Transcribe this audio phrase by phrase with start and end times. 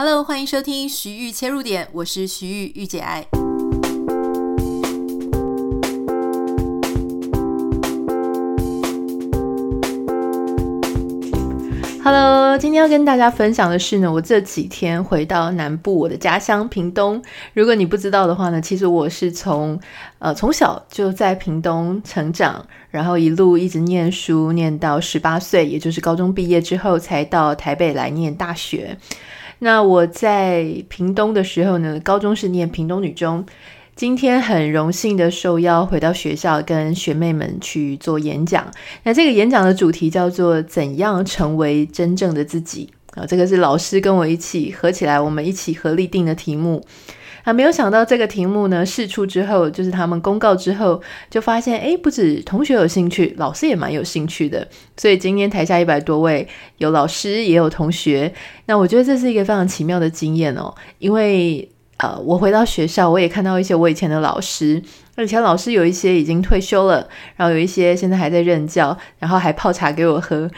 [0.00, 3.26] Hello，欢迎收听徐玉切入点，我是徐玉御姐爱。
[12.04, 17.20] Hello，今天要跟大家分享的是呢，我这几天回到南部我的家乡屏东。
[17.52, 19.80] 如果你不知道的话呢，其实我是从
[20.20, 28.96] 呃从小就在屏东成长，然后一路一直念书，念到十八岁，也就是高中毕业之后，才到台北来念大学。
[29.60, 33.44] 那我在屏东的时候呢，高中是念屏东女中。
[33.96, 38.70] 今天很荣幸的受邀回到学校，跟学妹们去做演讲。
[39.02, 46.84] 那这个演讲的主题叫做“怎样成为真正的自己”啊，这个是老师跟我一起合起来，我们一起合力定的题目。
[47.48, 54.68] 那，没有想到这个题目呢，试出之后，就是他们公告之后，就发现，诶，不止同学有兴趣，老师也蛮有兴趣的。
[54.98, 58.30] 所以今天台下一百多位，有老师也有同学。
[58.66, 61.66] 那我觉得这是一个非常奇妙的经验哦，因为
[61.96, 64.82] 呃，我回到学校，我也看到一些我以前的老师，
[65.16, 70.50] 而以前老师有一些已经退休了，然后有一些现在还在任教，然后还泡茶给我喝。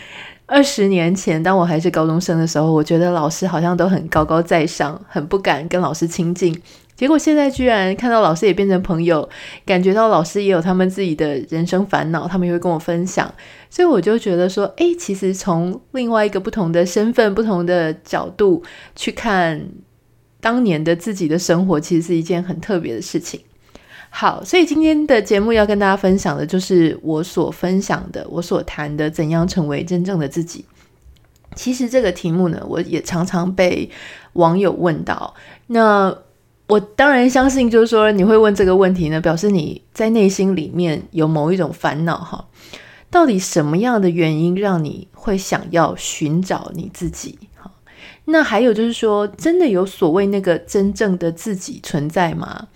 [0.52, 6.60] 二十年前，当我还是高中生的时候，我觉得老师好像都很高高在上，很不敢跟老师亲近。
[7.00, 9.26] 结果现在居然看到老师也变成朋友，
[9.64, 13.32] 感觉到老师也有他们自己的人生烦恼，他们也会跟我分享。
[13.70, 18.62] 所以我就觉得说，诶，其实从另外一个不同的身份、不同的角度
[18.94, 19.66] 去看
[20.42, 23.40] 当年的自己的生活，其实是一件很特别的事情。
[24.10, 30.66] 好，所以今天的节目要跟大家分享的就是我所分享的，我所谈的怎样成为真正的自己。
[31.54, 33.88] 其实这个题目呢，我也常常被
[34.34, 35.34] 网友问到。
[35.68, 36.14] 那
[36.70, 42.46] 我当然相信，就是说你会问这个问题呢，表示你在内心里面有某一种烦恼哈。
[43.10, 47.36] 到底什么样的原因让你会想要寻找你自己？
[47.56, 47.72] 哈，
[48.26, 52.68] 那还有就是说，真的有所谓那个真正的自己存在吗？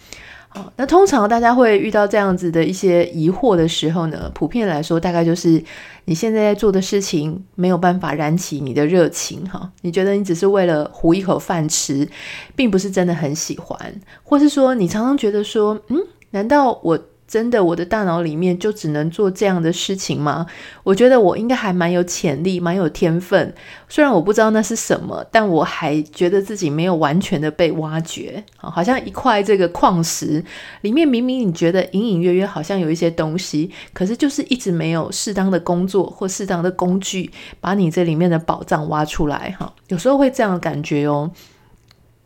[0.77, 5.63] 那通常大家会遇到这样子的一些疑惑的时候呢，普遍来说，大概就是
[6.05, 12.09] 你现在在做的事情没有办法燃起你的热情，哈，你觉得你只是为了糊一口饭吃，
[12.57, 13.79] 并不是真的很喜欢，
[14.23, 15.99] 或是说你常常觉得说，嗯，
[16.31, 16.99] 难道我？
[17.27, 20.47] 真的，我的大脑里面就只能做这样的事情吗？
[20.83, 23.53] 我觉得我应该还蛮有潜力，蛮有天分。
[23.89, 28.45] 虽然我不知道那是什么，但我还觉得自己没有完全的被挖掘。
[28.57, 30.45] 好像一块这个矿石
[30.83, 37.31] 里面，明明你觉得隐隐约约好像有一些东西，可是就是一直没有适当的工作或适当的工具，
[37.61, 39.57] 把你这里面的宝藏挖出来。
[39.59, 41.31] 哈，有时候会这样的感觉哦。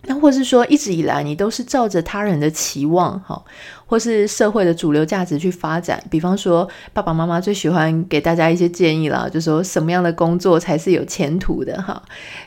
[0.03, 3.43] 那或是说，一直以来你都是照着他人的期望，哈，
[3.85, 6.03] 或是社会的主流价值去发展。
[6.09, 12.01] 比方说，爸爸妈妈最喜欢给大家一些建议啦，就说什么样的工作才是有前途的，哈，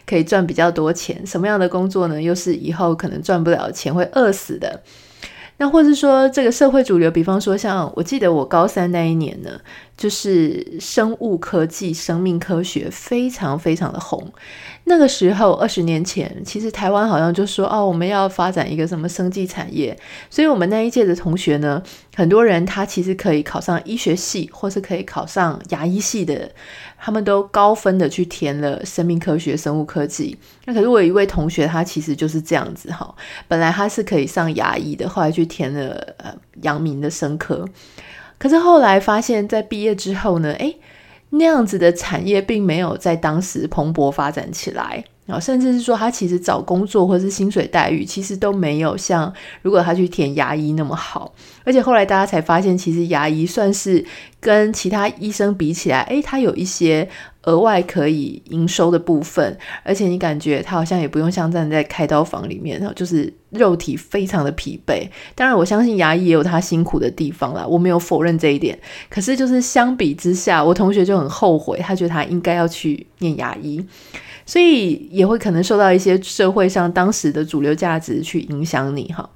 [0.07, 1.21] 可以赚比较多钱。
[1.27, 4.81] 什么样的工作呢，又是以后可能赚不了钱，会饿死的。
[5.57, 9.51] 那或是说，这个社会主流，比方说，像我记得我高三那一年呢，
[10.01, 14.33] 就是生物科技、生命科学非常非常的红。
[14.85, 19.95] 那个时候，二十年前，其实台湾好像就说哦，我们要发展一个什么生技产业，
[20.27, 21.79] 所以我们那一届的同学呢，
[22.15, 26.49] 很多人他其实可以考上医学系，或是可以考上牙医系的，
[26.97, 30.35] 他们都高分的去填了生命科学、生物科技。
[30.65, 33.13] 那可是我有一位同学，他其实就是这样子哈，
[33.47, 37.63] 本来他是可以上牙医的，后来去填了呃阳明的生科，
[38.41, 40.79] 可是后来发现，在毕业之后呢，诶
[41.29, 51.33] 那样子的产业并没有在当时蓬勃发展起来，然后甚至是说他其实找工作或是薪水待遇其实都没有像如果他去填牙医那么好，
[51.63, 54.05] 而且后来大家才发现，其实牙医算是
[54.41, 57.07] 跟其他医生比起来，诶，他有一些。
[57.45, 65.09] 额外可以营收的部分，而且你感觉他好像也不用像站在开刀房里面，然后就是肉体非常的疲惫。
[65.33, 68.77] 当然，我相信牙医也有他辛苦的地方啦，我没有否认这一点。
[69.09, 73.83] 可是，就是相比之下，我同学就很后悔，他觉得他应该要去念牙医，
[74.45, 79.29] 所以也会可能受到一些社会上当时的主流价值去影响你哈。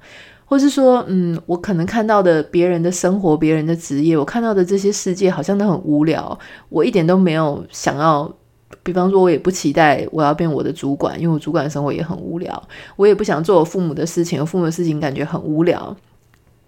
[0.44, 6.38] 或是说，嗯，我可能看到的别人的生活、别人的职业，我看到的这些世界好像都很无聊，
[6.68, 8.32] 我一点都没有想要。
[8.82, 12.60] 比方说，我也不期待我要变我的主管，因为我主管的生活也很无聊。
[12.96, 15.96] 我也不想做我父母的事情，我父母的事情感觉很无聊。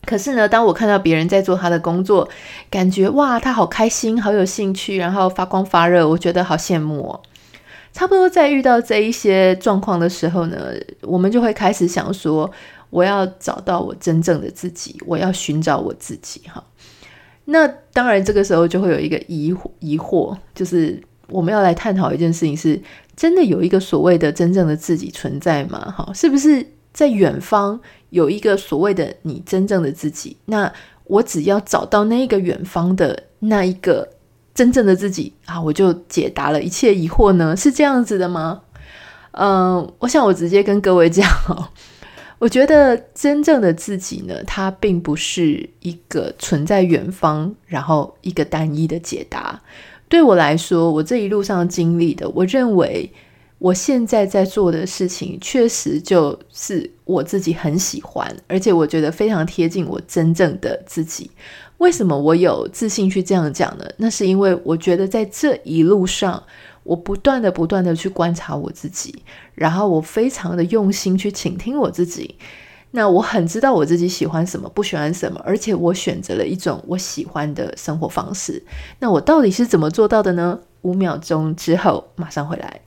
[0.04, 2.28] 可是呢，当我看到别人在做他的工作，
[2.70, 7.20] 感觉哇，他好开心，好有兴趣，然后发光发热，我觉得好羡慕哦。
[7.92, 12.50] 差不多在遇到这一些状况的时候呢，我们就会开始想说。
[12.90, 16.64] 我要找到我真正的自己，我要寻找我自己哈。
[17.44, 20.98] 那当然，这个时候就会有一个疑疑惑，就是
[21.28, 22.80] 我们要来探讨一件事情是：
[23.14, 25.94] 真的有一个所谓的真正的自己存在吗？
[25.94, 30.38] 哈，是不是在远方有一个所谓的你真正的自己？
[30.46, 30.72] 那
[31.04, 34.08] 我只要找到那个远方的那一个
[34.58, 37.56] 真正的自己啊，我就解答了一切疑惑呢？
[37.56, 38.60] 是这样子的吗？
[39.30, 41.24] 嗯，我想我直接跟各位讲，
[42.40, 49.62] 我觉得真正的自己呢，它并不是一个存在远方，然后一个单一的解答。
[50.08, 53.08] 对我来说，我这一路上经历的，我认为
[53.58, 61.30] 我现在在做的事情，确实就是我自己很喜欢，而且我觉得非常贴近我真正的自己。
[61.78, 63.84] 为什么我有自信去这样讲呢？
[63.96, 66.42] 那是因为我觉得在这一路上，
[66.82, 69.22] 我不断的、不断的去观察我自己，
[69.54, 72.36] 然后我非常的用心去倾听我自己。
[72.90, 78.64] 那我很知道我自己喜欢什么，不喜欢什么，而且我选择了一种我喜欢的生活方式。
[78.98, 80.58] 那我到底是怎么做到的呢？
[80.82, 82.80] 五秒钟之后马上回来。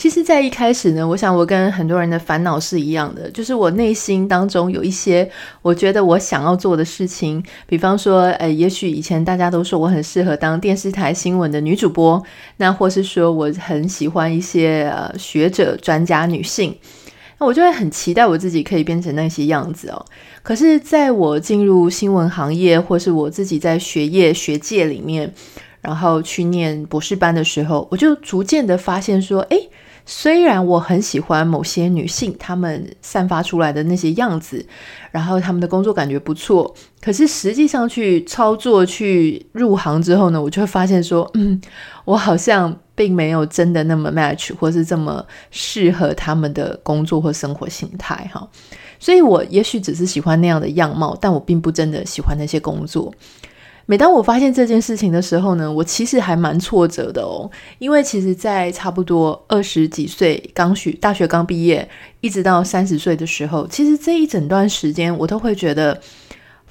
[0.00, 5.30] 其实，在一开始呢，我想我跟很多人的烦恼是一样的，就是我内心当中有一些
[5.60, 12.22] 我觉得我想要做的事情，比方说，呃，也许以前大家都说我很适合当电视台新闻的女主播，
[12.56, 16.74] 那或是说我很喜欢一些呃学者、专家、女性，
[17.36, 20.02] 那我就会很期待我自己可以变成那些样子哦。
[20.42, 25.30] 可是，在我进入新闻行业，或是我自己在学业学界里面，
[25.82, 29.68] 然后去念博士班的时候，我就逐渐的发现说，诶。
[30.04, 34.64] 虽然我很喜欢某些女性，她们散发出来的那些样子，
[35.10, 41.60] 然后她们的工作感觉不错，可是实际上去操作、去入行之后呢，我就会发现说， 嗯，
[42.04, 48.48] 我好像并没有真的那么 match，或是这么适合她们的工作或生活形态哈。
[48.98, 53.12] 所以我也许只是喜欢那样的样貌，但我并不真的喜欢那些工作。
[53.90, 57.50] 每当我发现这件事情的时候呢，我其实还蛮挫折的哦，
[57.80, 61.88] 因为其实，在差不多二十几岁刚学大学刚毕业，
[62.20, 66.00] 一直到三十岁的时候，其实这一整段时间我都会觉得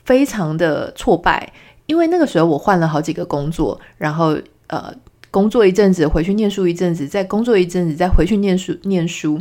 [0.06, 1.52] 非常的挫败，
[1.88, 4.38] 因为那个时候我换了好几个工作，然后
[4.68, 4.90] 呃，
[5.30, 9.38] 工作一阵子，回去念书一阵子，再工作一阵子，再回去念书念书。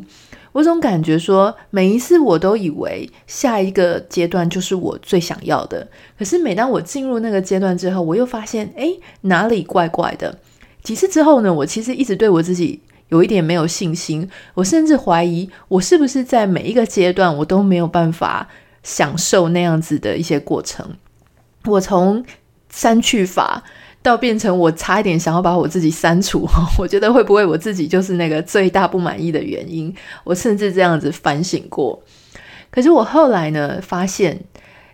[0.59, 5.87] 我总感觉说，每一次我都以为下一个阶段就是我最想要的，
[6.19, 10.37] 可是每当我进入那个阶段之后，我又发现，哎，哪里怪怪的。
[10.83, 18.49] 几次之后呢，我其实一直对我自己有一点没有信心，我甚至怀疑我是不是在每一个阶段我都没有办法
[18.83, 20.97] 享受那样子的一些过程。
[21.67, 22.25] 我从
[22.69, 23.63] 删去法。
[24.03, 26.49] 到变成我差一点想要把我自己删除，
[26.79, 29.95] 我觉得会不会我自己就是那个最大不满意的原因？
[30.25, 32.01] 我甚至这样子反省过。
[32.71, 34.39] 可是我后来呢，发现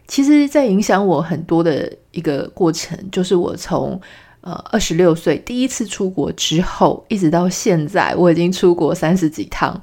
[0.09, 4.01] 其实在影响我很多的一个过程，就是我从
[4.41, 9.81] 呃二十六岁第一次出国之后，一直到现在，我已经出国三十几趟，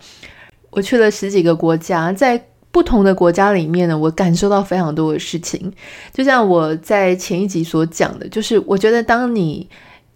[0.71, 2.43] 我去了十几个国家，在。
[2.71, 5.71] 不同的国家里面呢，我感受到非常多的事情，
[6.13, 9.69] 就像我在前一集所讲的，就是我觉得当你。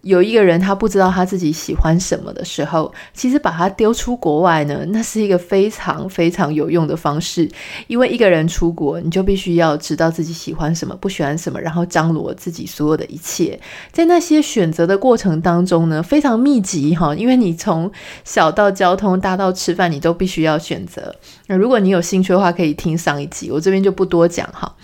[0.05, 7.49] 有一个人，他不知道他自己喜欢什么的时候，其实把他丢出国外呢，那是一个非常非常有用的方式。
[7.87, 13.59] 因为一个人出国，你就必须要知道自己喜欢什么，不喜欢什么，然后张罗自己所有的一切。
[13.91, 17.91] 在那些选择的过程当中呢，非常密集哈，因为你从
[18.23, 21.15] 小到交通，大到吃饭，你都必须要选择。
[21.47, 24.75] 那如果你有兴趣的话，可以听上一集，我这边就不多讲哈。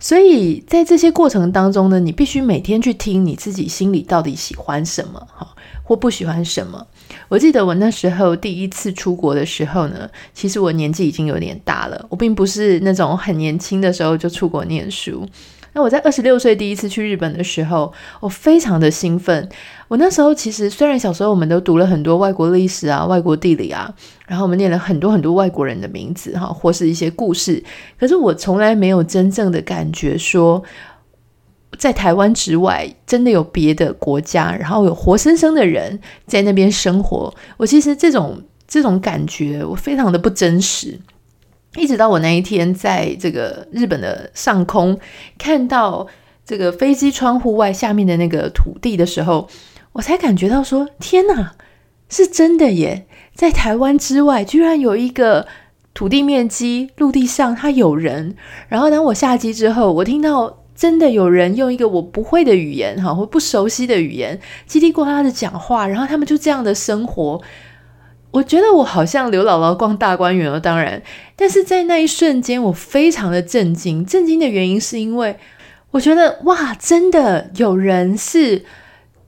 [0.00, 5.46] 所以在这些过程当中呢，你必须每天去听你自己心里到底喜欢什么，哈，
[5.82, 6.86] 或不喜欢什么。
[7.28, 15.28] 我记得我那时候第一次出国的时候呢，其实我年纪已经有点大了，我并不是那种很年轻的时候就出国念书。
[15.74, 19.48] 那我在二十六岁第一次去日本的时候，我非常的兴奋。
[19.88, 23.92] 我那时候其实虽然小时候我们都读了很多外国历史啊、外国地理啊，
[24.26, 27.62] 然后我们念了很多很多外国人的名字哈，或是一些故事，
[27.98, 30.62] 可是我从来没有真正的感觉说，
[31.78, 37.34] 在台湾之外真的有别的国家，然后有活生生的人在那边生活。
[37.56, 40.98] 我其实这种这种感觉，我非常的不真实。
[41.76, 44.98] 一直到我那一天在这个日本的上空
[45.38, 46.06] 看到
[46.44, 49.48] 这个飞机窗户外下面的那个土地的时候，
[49.98, 51.54] 我才感觉到说：天哪，
[52.08, 53.06] 是真的耶！
[53.34, 55.48] 在台湾之外，居然有一个
[55.92, 58.36] 土地面积，陆地上它有人。
[58.68, 64.38] 然后当我下机之后，我听到真的有人用一个我不会的语言，哈，或不熟悉的语言，
[64.68, 67.42] 叽里呱啦的讲话，然后他们就这样的生活。
[68.30, 71.02] 我觉得我好像刘姥姥逛大观园了，当然，
[71.34, 74.06] 但是在那一瞬间，我非常的震惊。
[74.06, 75.36] 震惊的原因是因为
[75.90, 78.64] 我觉得，哇，真的有人是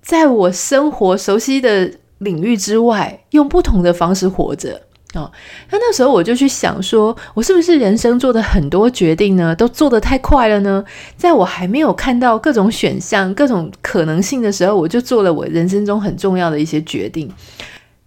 [0.02, 4.82] 在我生活熟悉的领域之外，用不同的方式活着。
[5.14, 5.28] 哦，
[5.72, 10.84] 那那时候我就去想说，我是不是人生做的很多决定呢，都做得太快了呢？
[11.16, 17.28] 在我还没有看到各种选项、各种可能性的时候，我就做了我人生中很重要的一些决定。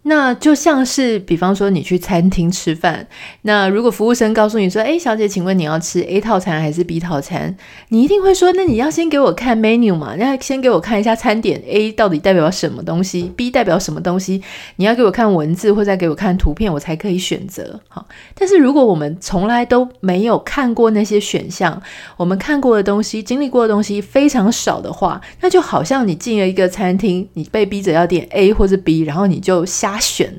[0.05, 3.07] 那就像是，比方说你去餐厅吃饭，
[3.43, 7.55] 那如果服务生告诉你说：“哎，小姐，请问你要吃 A 套餐还是 B 套餐？”
[7.87, 14.43] 你一定会说：“那你要先给我看 menu 嘛，要先给我看一下餐点 A 到底代表什么东西，B 代表什么东西？
[14.75, 18.05] 你要给我看文字或者给我看图片，我才可以选择。”好，
[18.35, 21.81] 但是如果我们从来都没有看过那些选项，
[22.17, 29.92] 我们看过的东西、经历过的东西非常少的话，那就好像你进了一个餐厅，你被逼着要点 A 或者 B，然后你就瞎。
[29.93, 30.33] 他选，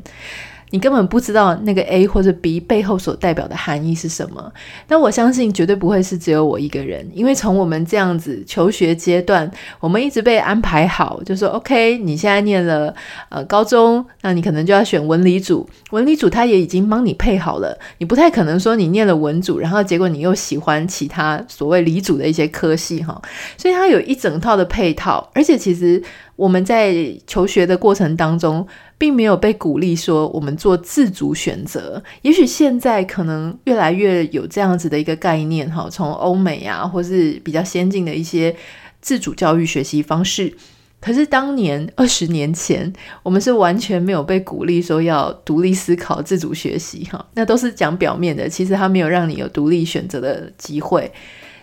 [0.71, 4.53] 你根本不知道那个 A 或者 B 背后所代表的含义是什么。
[4.89, 12.93] 但我相信绝对不会是只有我一个人，因为从我们这样子求学阶段，我们一直被安排好，就说 OK，你现在念了
[13.29, 15.69] 呃高中，那你可能就要选文理组。
[15.93, 23.23] 文理组他也已经帮你配好了，你不太可能说你念了文组，然后结果你又喜欢其他所谓理组的一些科系哈。
[23.57, 26.03] 所以它有一整套的配套，而且其实
[26.35, 26.93] 我们在
[27.29, 28.67] 求学的过程当中。
[28.97, 38.55] 并没有被鼓励说我们做自主选择，也许现在可能越来越有这样子的一个概念哈，从欧美啊，或是比较先进的一些
[39.01, 40.55] 自主教育学习方式。
[41.01, 42.91] 可是当年二十年前，
[43.23, 51.13] 我们是完全没有被鼓励说要独立思考、自主学习哈，那都是讲表面的，其实他没有让你有独立选择的机会。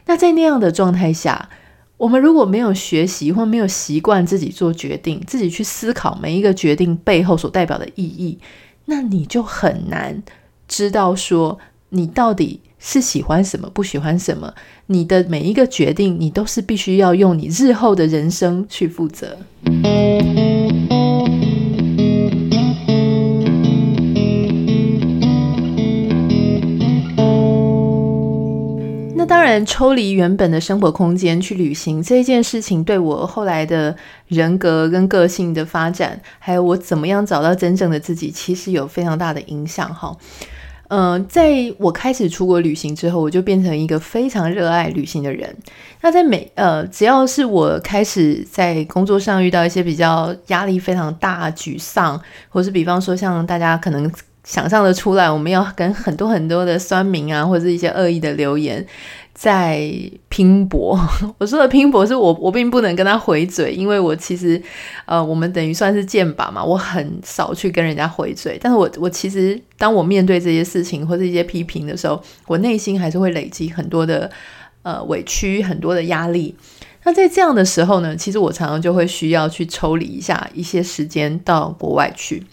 [0.06, 1.50] 那在那样的状态下，
[2.02, 8.40] 我们如果没有学习或没有习惯自己做决定，自己去思考每一个决定背后所代表的意义，
[8.86, 10.24] 那你就很难
[10.68, 14.52] 知道说你到底是喜欢什么，不喜欢什么。
[14.88, 19.38] 你的每一个决定，你都是必须要用你日后的人生去负责。
[29.66, 33.96] 抽离原本的生活空间去旅行这件事情，对我后来的
[34.28, 40.16] 人格跟个性的发展，还有我怎么样找到真正的自己，其实有非常大的影响哈。
[40.94, 45.56] 嗯、呃，在我开始出国旅行之后，我就变成一个非常热爱旅行的人。
[46.02, 54.12] 那在每呃，只要是我开始在工作上遇到一些比较压力非常大、沮丧，或是比方说像大家可能
[54.44, 58.86] 想象的出来，我们要跟很多很多的酸民啊，或者是一些恶意的留言。
[59.34, 59.90] 在
[60.30, 61.00] 拼搏，
[61.40, 64.62] 我说的拼搏是我我并不能跟他回嘴，因为我其实
[65.06, 68.60] 呃，我们等于算是剑拔嘛，我很少去跟人家回嘴。
[68.62, 74.30] 但是我我其实当我面对这些事情或者一些批评的时候，我内心还是会累积很多的
[74.84, 76.54] 呃委屈，很多的压力。
[77.04, 82.44] 那在这样的时候呢，其实我常常就会需要去抽离一下一些时间到国外去。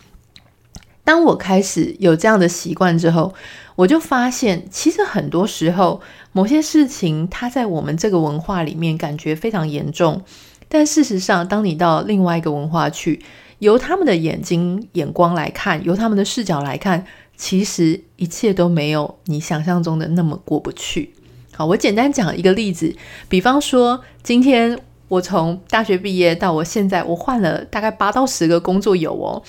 [1.09, 3.33] 当我开始有这样的习惯之后，
[3.77, 10.21] 我就发现，其实很多时候，某些事情它在我们这个文化里面感觉非常严重，
[10.69, 13.23] 但事实上，当你到另外一个文化去，
[13.61, 17.07] 由他们的眼睛眼光来看，由他们的视角来看，
[17.39, 21.15] 其实一切都没有你想象中的那么过不去。
[21.55, 22.95] 好，我简单讲一个例子，
[23.31, 29.43] 比方说，今天我从大学毕业到我现在，我换了大概八到十个工作有哦。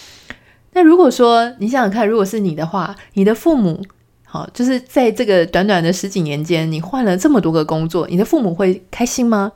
[0.74, 3.82] 那如果说你想想看，如果是你的话，你的父母。
[4.32, 9.52] 好，就是在这个短短的十几年间，你换了这么多个工作，你的父母会开心吗？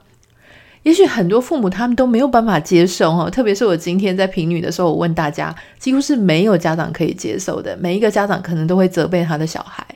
[0.82, 9.86] 也许很多父母他们都没有办法接受哈，特别是我今天在评语的时候，我问大家，几乎是没有家长可以接受的，每一个家长可能都会责备他的小孩。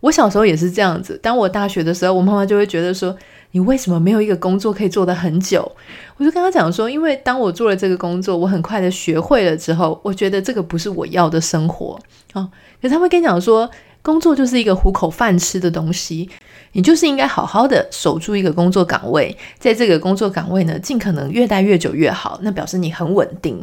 [0.00, 3.14] 我小时候也是这样子，当我大学的时候，我妈妈就会觉得说，
[3.52, 5.70] 你为什么没有一个工作可以做得很久？
[6.16, 11.98] 我就跟他讲说，因为当我做了这个工作，我很快的学会了之后，我觉得这个不是我要的生活
[12.32, 12.48] 啊。
[12.80, 13.70] 可是他会跟你讲说。
[14.02, 16.30] 工作就是一个糊口饭吃的东西，
[16.74, 23.60] 你就是应该好好的守住一个工作岗位，在这个工作岗位呢，尽可能越待越久越好，那表示你很稳定。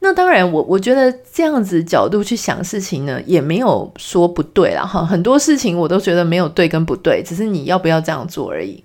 [0.00, 5.06] 那当然我，我觉得这样子角度去想事情呢，也没有说不对啦哈。
[5.06, 8.84] 很多事情我都觉得没有对跟不对，只是你要不要这样做而已。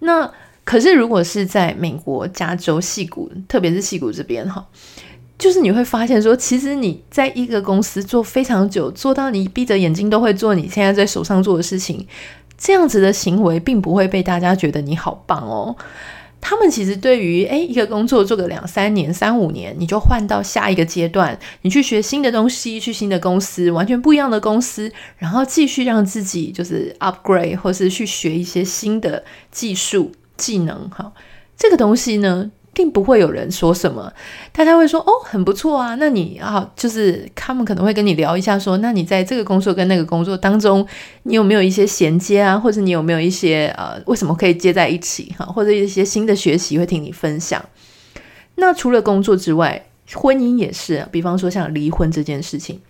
[0.00, 0.30] 那
[0.64, 4.66] 可是如果是在美国加州戏谷，特别是戏谷这边哈。
[5.38, 12.06] 就是你会发现说，其实你在一个公司做非常久，做到你闭着眼睛都会做你现在在手上做的事情，
[12.58, 15.74] 这样子的行为并不会被大家觉得你好棒哦。
[16.40, 30.88] 他们其实对于诶一个工作做个两三年、三五年，你就换到下一个阶段，你去学新的东西，去新的公司，完全不一样的公司，然后继续让自己就是 upgrade，或是去学一些新的技术技能。
[30.88, 31.12] 哈，
[31.56, 34.12] 这个东西呢，并不会有人说什么，
[34.52, 35.96] 大家会说哦，很不错啊。
[35.96, 40.86] 那你啊，就是他们可能会跟你聊一下说，那你在这个工作跟那个工作当中，
[41.24, 42.56] 你有没有一些衔接啊？
[42.56, 45.44] 或者你有没有一些呃，为什么可以接在一起哈？
[45.44, 47.64] 或者一些新的学习会听你分享。
[48.54, 52.80] 那除了工作之外，婚姻也是，比方说像离婚这件事情，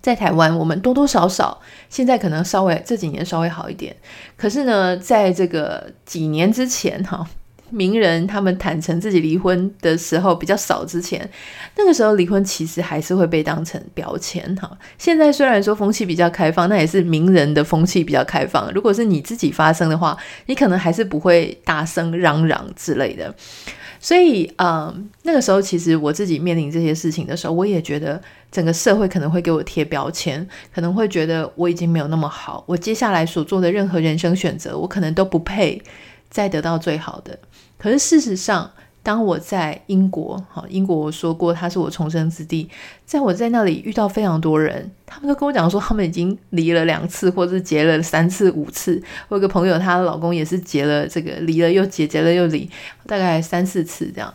[0.00, 3.94] 在台湾我们多多少少现在可能稍微这几年稍微好一点，
[4.36, 7.24] 可是呢，在这个几年之前哈。
[7.70, 11.28] 名人他们坦诚自己离婚的时候比较少，之前
[11.76, 14.70] 那个时候离婚其实还是会被当成标签哈。
[14.98, 18.72] 现在虽然说风气比较开放，那也是名人的风气比较开放。
[18.72, 23.34] 如果是你自己发生的话，你可能还是不会大声嚷嚷之类的。
[24.02, 28.18] 所以，嗯，那个时候其实我自己面临这些事情的时候，我也觉得
[28.50, 35.82] 整个社会可能会给我贴标签，可能会觉得我已经没有那么好，我接下来所做的任何人生选择，我可能都不配
[36.30, 37.38] 再得到最好的。
[37.76, 38.70] 可是事实上，
[39.02, 42.68] 当我在英国，好，英国我说过，他是我重生之地。
[43.06, 49.02] 在我在那里遇到非常多人，他们都跟我讲说，他们已经离了两次，或者是结了三次、五次。
[49.28, 52.70] 我有个朋友，她的老公也是结了这个，离了又结，结了又离，
[53.06, 54.32] 大概三四次这样。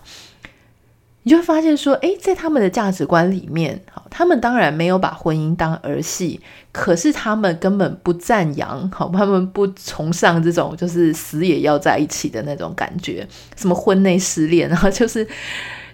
[1.25, 6.39] 你就会发现说，诶，在他们的价值观里面，好，他们当然没有把婚姻当儿戏，
[6.71, 15.27] 可是他们根本不赞扬，好，他们不崇尚这种就是死也要在一起的那种感觉，什么婚内失恋，然后就是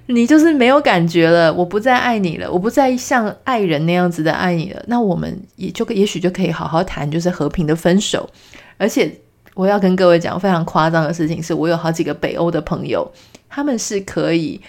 [0.07, 8.29] 你就是没有感觉了，我不再爱你了，我不再像爱人那样子的爱你了，那我们也就也许就可以好好谈，就是和平的分手。
[8.75, 9.09] 而且
[9.53, 13.09] 我要跟各位讲非常夸张的事情，是我有好几个北欧的朋友，
[13.47, 14.59] 他们是可以。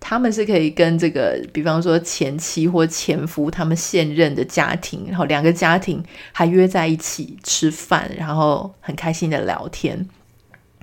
[0.00, 6.02] 他们是可以跟这个，比方说前妻或前夫，他们现任的家庭，然后两个家庭
[6.32, 10.06] 还约在一起吃饭，然后很开心的聊天，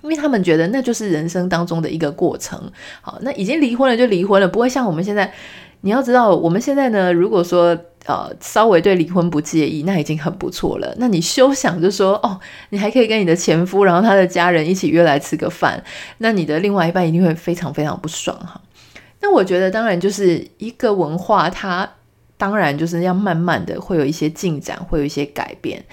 [0.04, 2.72] 因为他们觉得那就是人生当中的一个过程。
[3.02, 5.34] 好，那已经离婚了就离婚了，不会像我们现在。
[5.82, 10.92] 你要知道，我们现在呢，如果说呃稍微对离婚不介意，那已经很不错了。
[10.98, 12.40] 那你休想就说哦，
[12.70, 15.84] 你还可以跟你的前夫，然后他的家人一起约来吃个饭，
[16.18, 18.60] 那你的另外一半一定会非常非常不爽哈。
[19.26, 21.90] 那我觉得，当然就是一个文化，它
[22.38, 25.84] 当然就是要慢慢的会有一些进展，会有一些改变。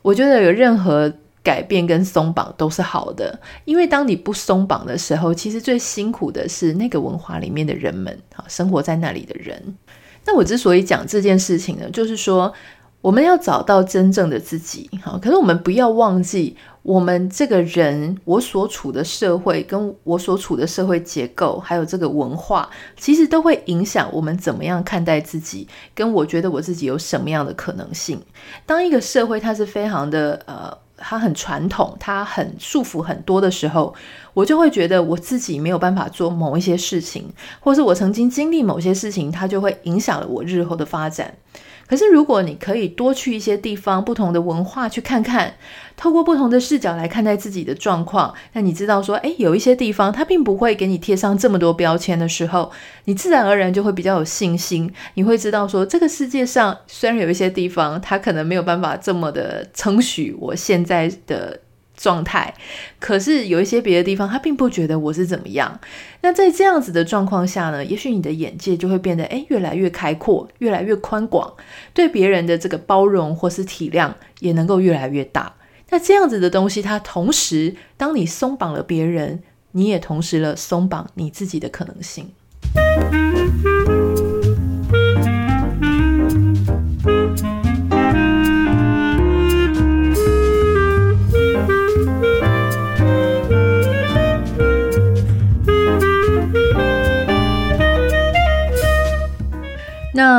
[0.00, 1.12] 我觉得有任何
[1.42, 9.76] 改变跟松绑都是好的，因为当你不松绑的时候，其实最辛苦的是那个文化里面的人们，啊，生活在那里的人。
[10.24, 12.50] 那我之所以讲这件事情呢，就是说。
[13.02, 15.18] 我们要找到真正的自己，哈！
[15.22, 28.20] 可是我们不要忘记，我们这个人，我所处的社会，跟我所处的社会结构，还有这个文化，其实都会影响我们怎么样看待自己，跟我觉得我自己有什么样的可能性。
[28.66, 33.94] 当一个社会它是非常的，呃，它很传统，它很束缚很多的时候，
[34.34, 41.34] 我就会觉得我自己没有办法做某一些事情，或是我曾经经历某些事情，它就会影响了我日后的发展。
[41.90, 45.54] 可是，如果你可以多去一些地方，不同的文化去看看，
[45.96, 52.70] 透过不同的视角来看待自己的状况，那你知道说，诶，有一些地方它并不会给你贴上这么多标签的时候，
[53.06, 54.88] 你自然而然就会比较有信心。
[55.14, 61.58] 你会知道说，这个世界上虽然有一些地方它可能没有办法这么的称许我现在的。
[62.00, 62.54] 状态，
[62.98, 65.78] 可是有一些别的地方，他并不觉得我是怎么样。
[66.22, 71.52] 那在这样子的状况下呢，也许你的眼界就会变得诶越来越开阔，越来越宽广，
[71.92, 75.54] 对别人的这个包容或是体谅也能够越来越大。
[75.90, 82.30] 那这样子的东西，它同时，当你松绑了别人，你也同时了松绑你自己的可能性。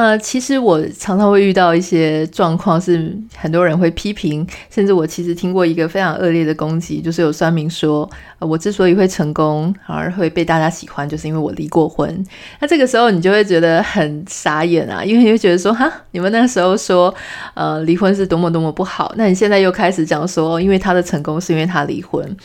[0.02, 8.10] 那其实我常常会遇到一些状况，是很多人会批评，甚至我其实听过一个非常恶劣的攻击，就是有酸民说，
[8.40, 12.26] 我之所以会成功而会被大家喜欢，就是因为我离过婚。
[12.60, 17.14] 那这个时候你就会觉得很傻眼啊，因为你会觉得说，哈，你们那时候说，
[17.54, 22.36] 呃，离婚是多么多么不好，那你现在又开始讲说，因为他的成功是因为他离婚。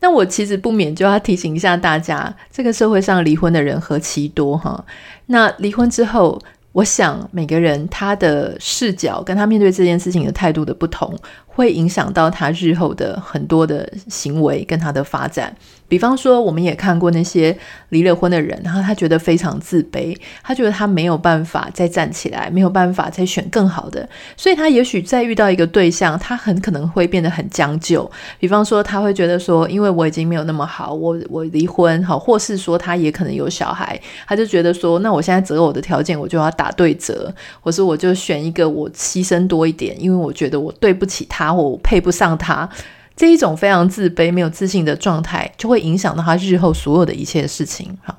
[0.00, 4.84] 那我其实不免就要提醒一下大家，这个社会上离婚的人何其多哈。
[5.26, 6.38] 那离婚之后，
[6.74, 15.56] 我想每个人他的视角跟他面对这件事情的态度的不同，会影响到他日后的很多的行为跟他的发展。
[15.94, 17.56] 比方说，我们也看过那些
[17.90, 28.10] 离了婚的人，然后他觉得非常自卑，他觉得他没有办法再站起来，没有办法再选更好的，所以他也许再遇到一个对象，他很可能会变得很将就。
[28.40, 42.68] 比方说，他会觉得说，因为我已经没有那么好，我我离婚好，或是说他也可能有小孩，他就觉得说，那我现在择偶的条件我就要打对折，或是我就选一个我牺牲多一点，因为我觉得我对不起他，我配不上他。
[43.16, 47.96] 这一种非常自卑、没有自信的状态，就会影响到他日后所有的一切事情。
[48.02, 48.18] 哈，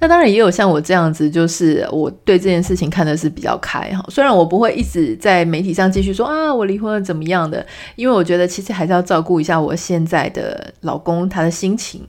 [0.00, 3.90] 那当然也有像我这样子，就是我对这件事情看的是比较开。
[3.94, 12.04] 哈，虽然我不会一直在媒体上继续说啊，我离婚了怎么样的，因为我觉得其实还是要照顾一下我现在的老公他的心情。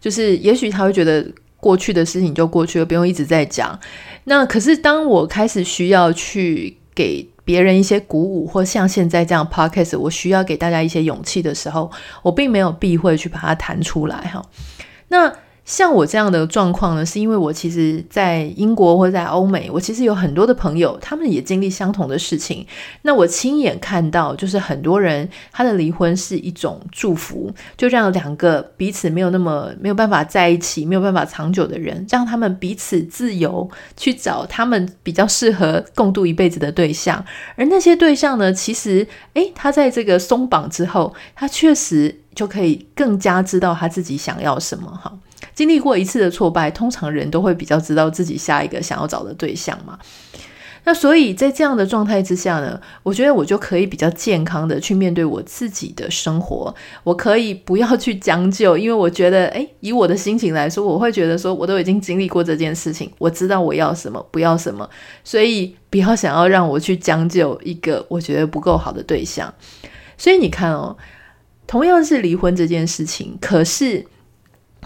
[0.00, 1.26] 就是也许他会觉得
[1.58, 3.78] 过去的事情就过去了，不用一直在讲。
[4.24, 7.28] 那可是当我开始需要去给。
[7.46, 11.90] 别人一些鼓舞，或像现在这样 podcast，我需要给大家一些勇气的时候，
[12.22, 14.44] 我并没有避讳去把它谈出来哈。
[15.08, 15.32] 那。
[15.66, 22.64] 像我这样的状况呢，是因为我其实，在英国或在欧美，我其实有很多的朋友，他们也经历相同的事情。
[23.02, 37.24] 那我亲眼看到，就是很多人他的离婚是一种祝福，就让两个彼此没有那么没有办法在一起、没有办法长久的人，让他们彼此自由去找他们比较适合共度一辈子的对象。
[37.56, 45.12] 而那些对象呢，其实，诶，他在这个松绑之后，他确实就可以更加知道他自己想要什么哈。
[45.54, 49.98] 经历过一次的挫败，通常人都会比较知道自己下一个想要找的对象嘛。
[50.84, 56.72] 那所以在这样的状态之下呢，我觉得我就可以比较健康的去面对我自己的生活。
[57.02, 64.88] 我可以不要去将就，因为我觉得，诶，以我的心情来说，我会觉得说，我都已经经历过这件事情，我知道我要什么，不要什么，
[65.24, 69.52] 所以不要想要让我去将就一个我觉得不够好的对象。
[70.16, 70.96] 所以你看哦，
[71.66, 74.06] 同样是离婚这件事情，可是。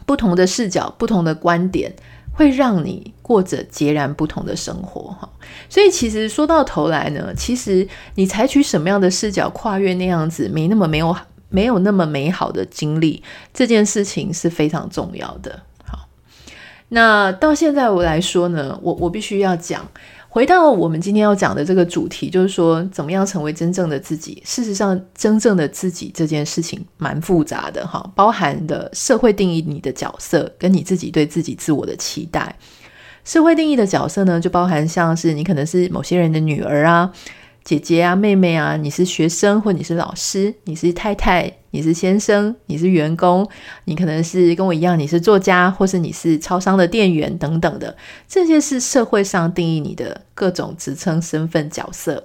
[0.07, 1.95] 不同的视角，不同的观点，
[2.33, 5.29] 会让你过着截然不同的生活哈。
[5.69, 11.15] 所以其实说到头来呢，其实你采取什么样的视角跨越那样子没那么没有
[11.49, 13.23] 没有那么美好的经历，
[13.55, 15.63] 这件事情是非常重要的。
[15.85, 16.09] 好，
[16.89, 19.89] 那到现在我来说呢，我我必须要讲。
[20.33, 24.41] 回到我们今天要讲的这个主题，就是说怎么样成为真正的自己。
[24.47, 32.57] 事实上，真正的自己这件事情蛮复杂的哈，包含的社会定义你的角色，跟你自己对自己自我的期待。
[33.25, 37.11] 社会定义的角色呢，就包含像是你可能是某些人的女儿啊。
[37.63, 43.49] 姐姐啊，妹妹啊，你是学生或你是老师，你是太太，你是先生，你是员工，
[43.85, 47.97] 你可能是跟我一样，你是作家，或是你是超商的店员等等的，
[48.27, 52.25] 这些是社会上定义你的各种职称、身份、角色。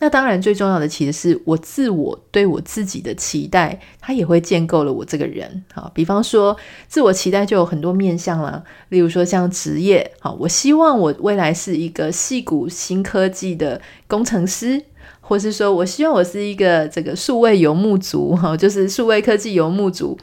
[0.00, 5.64] 那当然，最重要的其实是我自我对我自己的期待，它也会建构了我这个人。
[5.72, 6.54] 好，比方说，
[6.88, 8.62] 自我期待就有很多面向了。
[8.90, 14.82] 例如说，像职业，好，我希望我未来是一个戏谷新科技的工程师，
[15.20, 20.18] 或是说我希望我是一个这个数位游牧族，哈，就是数位科技游牧族，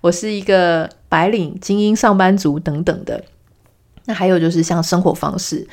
[0.00, 3.22] 我是一个白领精英上班族等等的。
[4.06, 5.66] 那还有就是像生活方式。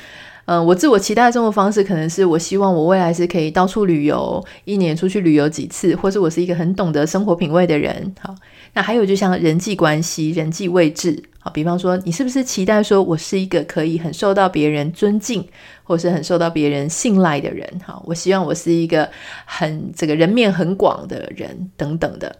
[0.45, 8.13] 嗯，我自我期待的生活方式可能是我希望我未来是可以到处旅游，一年出去旅游几次，或是我是一个很懂得生活品味的人。
[8.19, 8.35] 好，
[8.73, 11.23] 那还有就像人际关系、人际位置。
[11.39, 15.43] 好，比方说你是不是期待说我是一个可以很受到别人尊敬，
[15.83, 17.67] 或是很受到别人信赖的人？
[17.83, 19.09] 好，我希望我是一个
[19.45, 22.35] 很这个人面很广的人，等等的。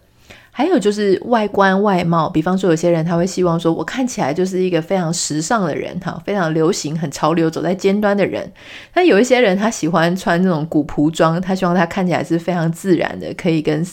[0.56, 8.50] 还有就是外观外貌，比方说有些人他会希望说，我看起来就是一个非常时尚的人，哈，非常流行、很潮流、走在尖端的人。
[8.94, 13.86] 但有一些人他喜欢穿那种古朴装，他希望他看起来是非常自然的，可以跟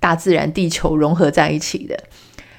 [0.00, 1.94] 大自然、地球融合在一起的。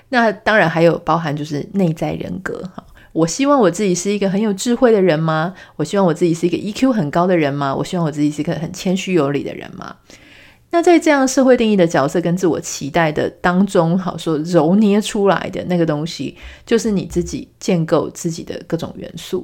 [0.09, 5.55] 那当然还有包含就是内在人格，哈，我希望我自己是一个很有智慧的人吗？
[5.77, 7.73] 我希望我自己是一个 EQ 很高的人吗？
[7.75, 9.95] 我希望我自己是一个很谦虚有礼的人吗？
[10.77, 16.37] 那在这样社会定义的角色跟自我期待的当中，好说揉捏出来的那个东西，
[16.67, 19.43] 就是你自己建构自己的各种元素。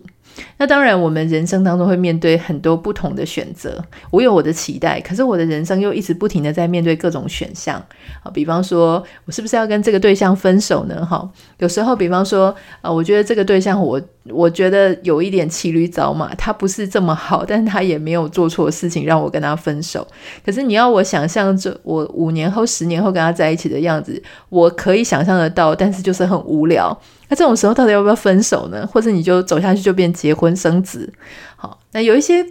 [0.57, 3.83] 那当然，我们人生当中会面对很多不同的选择。
[4.11, 7.83] 我有我的期待，可是我的人生又一直不停的在面对各种选项。
[8.21, 11.05] 好，比方说我是不是要跟这个对象分手呢？
[11.05, 20.07] 哈，有时候，比方说，呃，我觉得这个对象我，我我觉得有一点骑驴找马，他不是这么好，但是他也没有做错事情让我跟他分手。
[20.45, 26.97] 可是你要我想象着我五年后、十年后跟他在一起的样子，我可以想象得到，但是就是很无聊。
[27.33, 28.85] 那这种时候到底要不要分手呢？
[28.85, 31.11] 或者你就走下去就变结婚生子？
[31.55, 32.45] 好，那有一些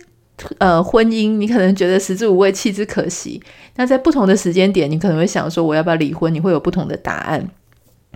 [0.59, 3.41] 呃婚姻，你可能觉得食之无味，弃之可惜。
[3.77, 6.35] 那在不同的时间点，你可能会想说，我要不要离婚？
[6.35, 7.49] 你会有不同的答案。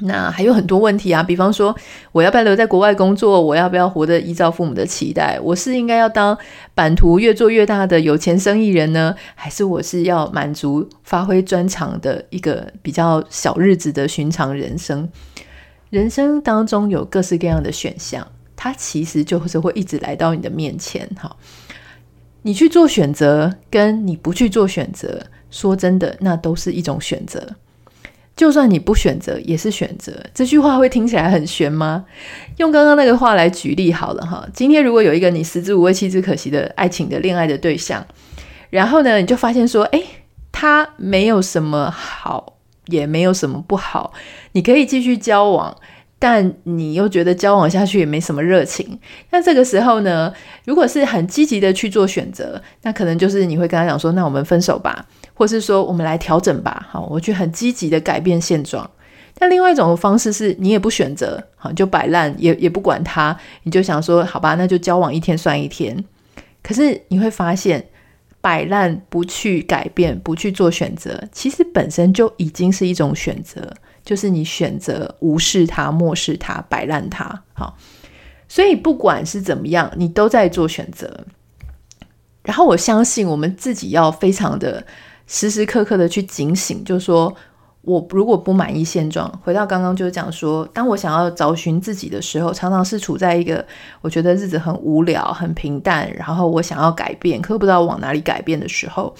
[0.00, 1.72] 那还有很多问题啊，比方说，
[2.10, 3.40] 我要不要留在国外工作？
[3.40, 5.38] 我要不要活得依照父母的期待？
[5.40, 6.36] 我是应该要当
[6.74, 15.08] 版图越做越大的有钱生意人呢，还是我是要满足发挥专长的一个比较小日子的寻常人生？
[15.90, 21.08] 人生当中有各式各样的选项，它其实就是会一直来到你的面前。
[21.20, 21.34] 哈，
[22.42, 27.54] 你去做选择，跟你不去做选择，说真的，那都是一种选择。
[28.34, 30.12] 就算你不选择，也是选择。
[30.34, 32.04] 这句话会听起来很玄吗？
[32.58, 34.46] 用刚刚那个话来举例好了哈。
[34.52, 38.06] 今天如果有一个你食之无味、弃之可惜的爱情的恋爱的对象，
[38.68, 40.04] 然后呢，你就发现说，诶，
[40.52, 42.55] 他没有什么好，
[42.86, 44.12] 也没有什么不好，
[44.52, 45.76] 你可以继续交往。
[46.18, 48.98] 但你又觉得交往下去也没什么热情，
[49.30, 50.32] 那这个时候呢，
[50.64, 58.90] 如果是很积极的去做选择，那可能就是你会跟他讲说，那我们分手吧，或是说我们来调整吧，好，我去很积极的改变现状。
[59.38, 66.02] 但另外一种方式是你也不选择，好，就摆烂，也也不管他，你就想说，好吧，那就交往一天算一天。
[66.62, 67.86] 可是你会发现，
[68.46, 73.68] 摆烂不去改变，不去做选择，其实本身就已经是一种选择。
[74.04, 77.76] 就是你选择无视它、漠视它、摆烂它，好，
[78.46, 81.26] 所以不管是怎么样，你都在做选择。
[82.44, 84.86] 然后我相信我们自己要非常的
[85.26, 87.34] 时时刻刻的去警醒，就说
[87.86, 93.64] 我如果不满意现状，回到刚刚就是讲说，当我想要找寻自己的时候，常常是处在一个
[94.00, 99.14] 我觉得日子很无聊、很平淡，然后我想要改变，可不知道往哪里改变的时候，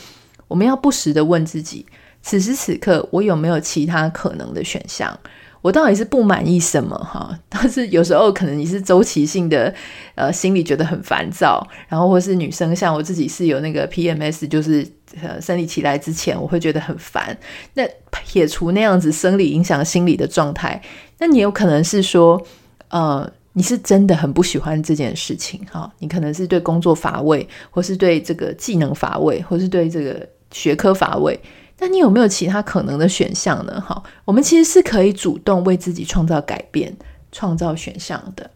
[0.48, 1.86] 我们要不时的问自己。
[2.22, 5.16] 此时此刻，我有没有其他可能的选项？
[5.62, 6.96] 我到底是不满意什么？
[6.98, 9.72] 哈， 但是有时候可能你是周期性的，
[10.16, 14.86] 呃，心里觉得很烦躁，然后或是女生，像我自己是有那个 PMS，就是
[15.22, 17.36] 呃生理期来之前，我会觉得很烦。
[17.74, 20.80] 那撇除那样子生理影响心理的状态，
[21.18, 22.40] 那你有可能是说，
[22.88, 31.38] 呃，你是真的很不喜欢这件事情，哈，你可能是对工作乏味，或是对这个技能乏味，或是对这个学科乏味。
[31.78, 33.80] 那你有没有其他可能的选项呢？
[33.80, 36.96] 哈，我们其实是可以主动为自己创造改变、
[37.30, 38.50] 创造选项的。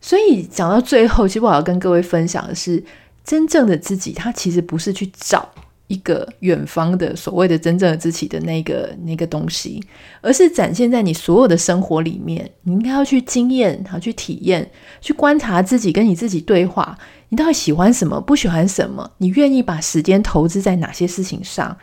[0.00, 2.84] 所以讲到最后，其实我要跟各位分享的是，
[3.24, 5.48] 真正的自己，他其实不是去找
[5.86, 9.82] 一个远方的所谓的真正的自己的那个那个东西，
[10.20, 12.50] 而是展现在你所有的生活里面。
[12.62, 14.70] 你应该要去经验、好去体验、
[15.00, 16.96] 去观察自己，跟你自己对话。
[17.28, 18.20] 你到底喜欢什么？
[18.20, 19.10] 不喜欢什么？
[19.18, 21.76] 你愿意把时间投资在哪些事情上？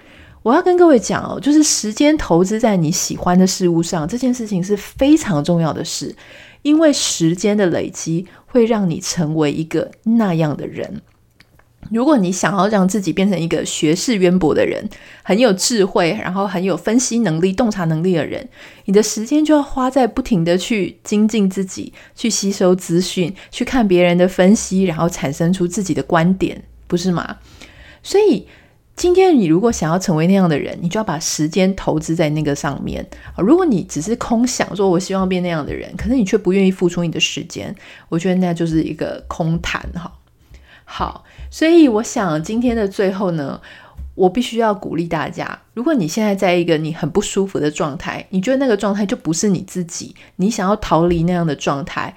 [0.44, 6.16] 我要跟各位讲哦，就是时间投资在你喜欢的事物上，这件事情是非常重要的事，
[6.64, 11.02] 因为时间的累积会让你成为一个那样的人。
[11.90, 14.88] 如果你想要让自己变成一个学识渊博的人，
[15.24, 18.48] 很有智慧，然后很有分析能力、洞察能力的人，
[18.86, 27.38] 你的时间就要花在不停的去精进自己，去吸收资讯，去看别人的分析，然后产生出自己的观点，不是吗？
[28.04, 28.48] 所以。
[28.94, 33.04] 今天你如果想要成为那样的人，你就要把时间投资在那个上面。
[33.38, 37.74] 如果你只是空想说“我希望变那样的人”，可是你却不愿意付出你的时间，
[38.10, 40.12] 我觉得那就是一个空谈哈。
[40.84, 43.62] 好，所以我想今天的最后呢，
[44.16, 52.16] 我必须要鼓励大家：如果你现在在一个你很不舒服的状态，你觉得那个状态就不是你自己，你想要逃离那样的状态，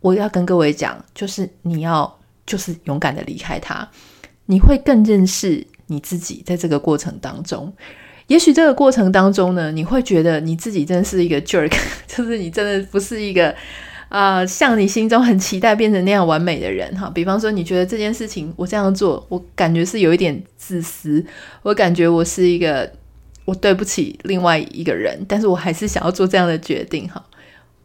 [0.00, 3.88] 我要跟各位讲，就是你要就是勇敢的离开它，
[4.44, 5.66] 你会更认识。
[5.90, 7.72] 你自己在这个过程当中，
[8.26, 11.74] 也许这个过程当中呢，你会觉得你自己真的是一个 jerk，
[12.06, 13.56] 就是你真的不是一个
[14.08, 17.10] 啊、像你心中很期待变成那样完美的人哈。
[17.14, 21.24] 比方说，你觉得这件事情我这样做，我感觉是有一点自私，
[21.62, 22.90] 我感觉我是一个
[23.44, 27.24] 我对不起另外一个人，但是我还是想要做这样的决定哈。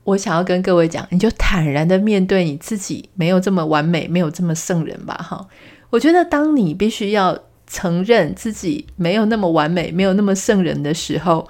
[0.03, 5.47] 我想要跟各位讲，你就坦然的面对你自己，没有这么完美，没有这么圣人吧哈。
[5.89, 7.37] 我觉得当你必须要。
[7.65, 11.47] 承认自己没有那么完美，没有那么圣人的时候，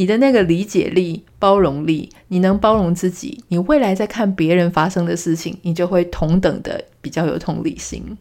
[0.00, 8.16] 你的那个理解力、包容力，你能包容自己，你未来在看别人发生的事情，你就会同等的比较有同理心。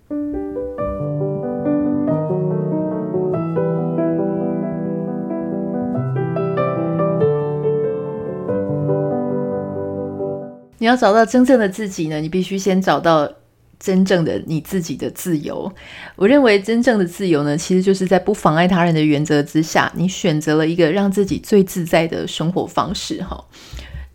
[10.79, 13.38] 你要找到真正的自己呢，你必须先找到。
[13.79, 15.71] 真正的你自己的自由，
[16.17, 23.23] 我认为真正的自由呢，其实就是在不妨碍他人的原则之下，你选择了一个让自己最自在的生活方式。
[23.23, 23.41] 哈，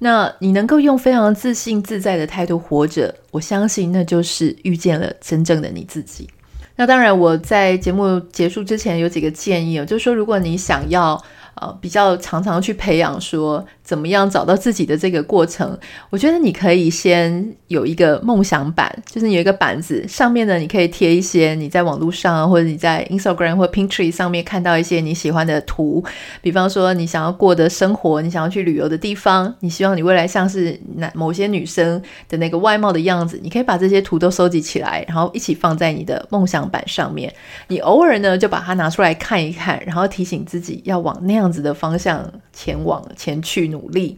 [0.01, 6.29] 那你能够用非常自信自在的态度活着，我相信那就是遇见了真正的你自己。
[6.77, 11.19] 那当然，我在节目结束之前有几个建议哦，就是说，如果你想要。
[11.57, 26.03] 呃，比较常常去培养说怎么样找到自己的这个过程，我觉得你可以先有一个梦想板，就是你有一个板子，上面呢，你可以贴一些你在网络上啊或者你在 Instagram 或 Pinterest 上面看到一些你喜欢的图，
[26.41, 37.31] 比方说你想要过的生活，你想要去旅游的地方，你希望你未来像是那某些女生的那个外貌的样子，你可以把这些图都收集起来，然后一起放在你的梦想板上面。
[37.69, 41.35] 你偶尔呢就把它拿出来看一看，然后提醒自己要往那。
[41.35, 44.17] 样子的方向前往前去努力。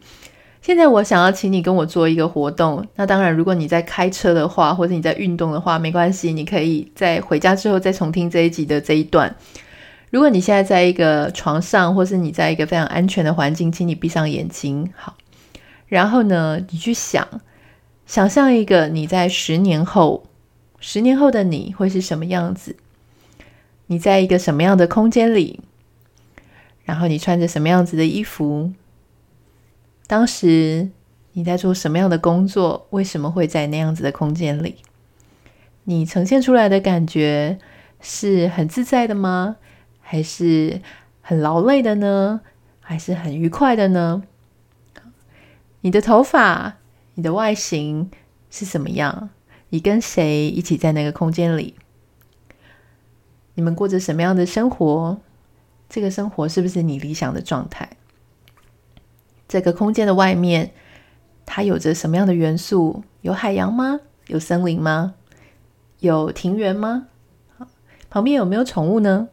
[0.61, 2.85] 现在我想要请你跟我做一个活动。
[2.97, 9.33] 那当然，如果你在开车的话，或者你在运动的话，没关系，你可以在回家之后再重听这一集的这一段。
[10.11, 14.93] 如果你现在在一个床上，或是你在一个非常安全的环境，请你闭上眼睛。
[14.97, 15.17] 好，
[15.87, 17.29] 然后呢，你去想，
[18.07, 20.25] 想象一个你在十年后，
[20.81, 22.77] 十年后的你会是什么样子？
[23.87, 25.61] 你在一个什么样的空间里？
[26.85, 28.73] 然后你穿着什么样子的衣服？
[30.07, 30.89] 当时
[31.33, 32.87] 你在做什么样的工作？
[32.91, 34.77] 为什么会在那样子的空间里？
[35.85, 37.59] 你呈现出来的感觉
[38.01, 39.57] 是很自在的吗？
[40.01, 40.81] 还是
[41.21, 42.41] 很劳累的呢？
[42.81, 44.23] 还是很愉快的呢？
[45.81, 46.77] 你的头发、
[47.15, 48.11] 你的外形
[48.51, 49.31] 是什么样？
[49.71, 51.75] 你跟谁一起在那个空间里？
[53.55, 55.21] 你们过着什么样的生活？
[55.89, 57.91] 这个生活是不是你理想的状态？
[59.49, 60.73] 这个空间的外面，
[61.45, 63.03] 它有着什么样的元素？
[63.23, 64.01] 有海洋吗？
[64.27, 65.15] 有森林吗？
[66.01, 67.07] 有庭园吗？
[68.11, 69.29] 旁边有没有宠物呢？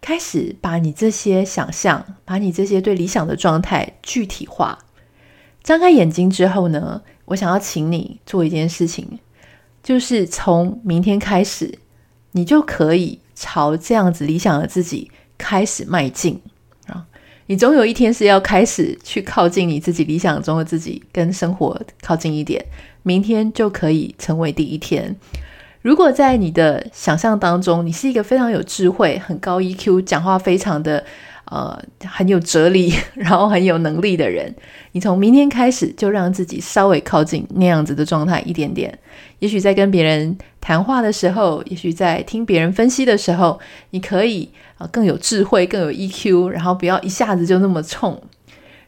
[0.00, 4.78] 开始把你这些想象，把你这些对理想的状态具体化。
[5.62, 9.18] 张开眼睛之后呢，我想要请你做一件事情，
[9.82, 11.78] 就是从明天开始，
[12.32, 13.20] 你就可以。
[13.40, 16.42] 朝这样子理想的自己开始迈进！
[17.48, 22.62] 你总有一天是要开始去靠近你自己理想中的自己，跟生活靠近一点。
[23.02, 25.16] 明天就可以成为第一天。
[25.80, 31.02] 如果在你的想象当中，你是一个非常有智慧、很高 EQ、讲话非常的。
[31.50, 34.54] 呃，很有哲理， 然后很有能力的人，
[34.92, 38.98] 你从明天开始就让自己稍微靠近那样子的状态一点点。
[39.38, 43.58] 也许在跟别人谈话的时候，也许在听别人分析的时候，
[43.90, 48.20] 你可以啊更有智慧，更有 EQ，然后不要一下子就那么冲。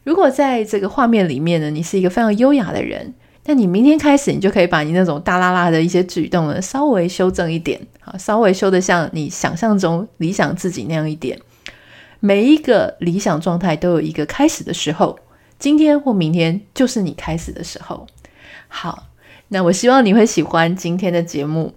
[0.04, 3.14] 如果在这个画面里面呢，你是一个非常优雅的人，
[3.46, 11.38] 那你明天开始，你就可以把你那种大剌剌的一些举动呢，稍微修正一点，啊，稍微修得像你想象中理想自己那样一点。
[12.20, 15.18] 每一个理想状态都有一个开始的时候，
[15.58, 18.06] 今天或明天就是你开始的时候。
[18.68, 19.06] 好，
[19.48, 21.74] 那我希望你会喜欢今天的节目。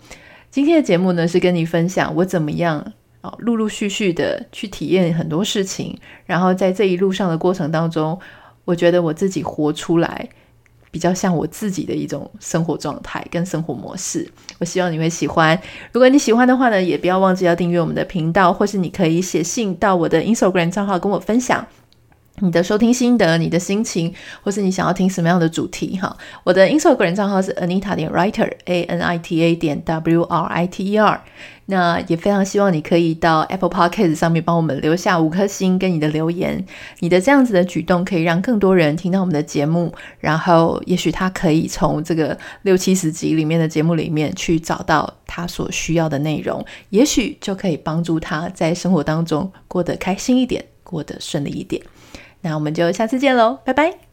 [0.52, 8.20] 今天的节目呢，是跟你分享我怎么样哦，陆陆续续的去体验很多事情，然后在这一路上的过程当中，
[8.66, 10.30] 我觉得我自己活出来。
[10.94, 15.60] 比较像我自己的一种生活状态跟生活模式，我希望你会喜欢。
[15.92, 21.66] 如果你喜欢的话呢，也不要忘记要订阅我们的频道，或是你可以写信到我的 Instagram 账号跟我分享
[22.40, 26.18] 你的收听心得、你的心情，或是你想要听什么样的主题哈。
[26.44, 30.98] 我的 Instagram 账号是 Anita 点 Writer，A N I T A 点 W R I T E
[30.98, 31.22] R。
[31.68, 36.66] 那也非常希望你可以到 Apple Podcast 上面帮我们留下五颗星跟你的留言，
[37.00, 51.82] 你的这样子的举动可以让更多人听到我们的节目，然后也许他可以从这个六七十集里面的节目里面去找到他所需要的内容，也许就可以帮助他在生活当中过得开心一点，过得顺利一点。
[52.44, 54.13] 那我们就下次见喽，拜拜。